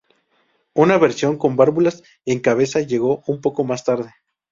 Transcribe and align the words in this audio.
Una 0.73 0.97
versión 0.97 1.37
con 1.37 1.55
válvulas 1.55 2.01
en 2.25 2.39
cabeza 2.39 2.79
llegó 2.79 3.21
un 3.27 3.39
poco 3.39 3.63
más 3.65 3.83
tarde. 3.83 4.11